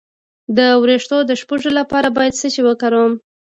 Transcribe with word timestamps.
د 0.57 0.59
ویښتو 0.81 1.17
د 1.29 1.31
شپږو 1.41 1.69
لپاره 1.79 2.07
باید 2.17 2.37
څه 2.39 2.47
شی 2.53 2.61
وکاروم؟ 2.65 3.13